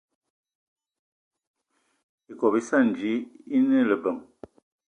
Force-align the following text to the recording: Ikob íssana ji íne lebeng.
Ikob 2.31 2.53
íssana 2.59 2.91
ji 2.99 3.13
íne 3.57 3.79
lebeng. 3.89 4.21